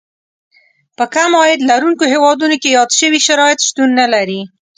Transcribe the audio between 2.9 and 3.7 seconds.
شوي شرایط